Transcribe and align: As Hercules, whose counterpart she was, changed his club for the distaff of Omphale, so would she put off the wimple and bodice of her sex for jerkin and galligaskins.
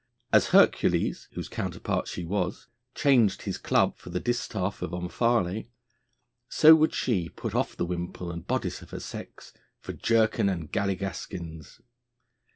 As 0.33 0.47
Hercules, 0.47 1.27
whose 1.33 1.47
counterpart 1.47 2.07
she 2.07 2.23
was, 2.25 2.67
changed 2.95 3.43
his 3.43 3.59
club 3.59 3.99
for 3.99 4.09
the 4.09 4.19
distaff 4.19 4.81
of 4.81 4.95
Omphale, 4.95 5.67
so 6.49 6.73
would 6.73 6.95
she 6.95 7.29
put 7.29 7.53
off 7.53 7.77
the 7.77 7.85
wimple 7.85 8.31
and 8.31 8.47
bodice 8.47 8.81
of 8.81 8.89
her 8.89 8.99
sex 8.99 9.53
for 9.79 9.93
jerkin 9.93 10.49
and 10.49 10.71
galligaskins. 10.71 11.81